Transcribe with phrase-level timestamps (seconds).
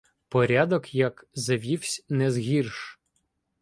[0.29, 2.99] Порядок як завівсь незгірш: